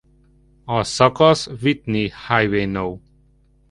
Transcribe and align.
A 0.65 0.83
szakasz 0.83 1.47
Whitney 1.47 2.11
Highway 2.27 2.65
No. 2.65 2.97